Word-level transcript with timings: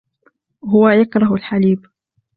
هو 0.65 0.89
يكره 0.89 1.33
الحليب. 1.35 1.85